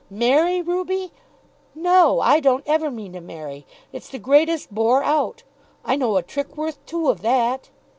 [0.09, 1.11] "Marry, Ruby!
[1.75, 3.67] No, I don't ever mean to marry.
[3.91, 5.43] It's the greatest bore out.
[5.85, 7.69] I know a trick worth two of that."